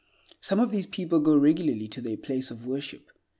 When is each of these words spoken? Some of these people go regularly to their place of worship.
Some 0.39 0.59
of 0.59 0.71
these 0.71 0.87
people 0.87 1.19
go 1.19 1.37
regularly 1.37 1.87
to 1.89 2.01
their 2.01 2.17
place 2.17 2.49
of 2.49 2.65
worship. 2.65 3.11